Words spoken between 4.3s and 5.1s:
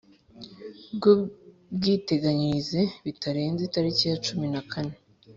na kane